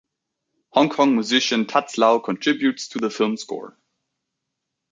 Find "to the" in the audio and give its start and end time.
2.87-3.11